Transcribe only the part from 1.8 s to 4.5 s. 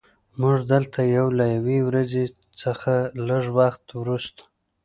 ورځې څخه لږ وخت وروسته